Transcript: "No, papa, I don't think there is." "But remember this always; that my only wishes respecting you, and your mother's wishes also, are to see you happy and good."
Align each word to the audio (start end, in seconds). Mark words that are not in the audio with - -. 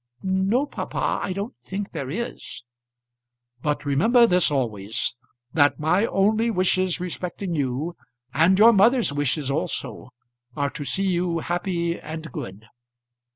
"No, 0.23 0.65
papa, 0.65 1.19
I 1.21 1.31
don't 1.31 1.55
think 1.61 1.91
there 1.91 2.09
is." 2.09 2.63
"But 3.61 3.85
remember 3.85 4.25
this 4.25 4.49
always; 4.49 5.13
that 5.53 5.79
my 5.79 6.07
only 6.07 6.49
wishes 6.49 6.99
respecting 6.99 7.53
you, 7.53 7.95
and 8.33 8.57
your 8.57 8.73
mother's 8.73 9.13
wishes 9.13 9.51
also, 9.51 10.09
are 10.55 10.71
to 10.71 10.83
see 10.83 11.07
you 11.07 11.37
happy 11.37 11.99
and 11.99 12.31
good." 12.31 12.65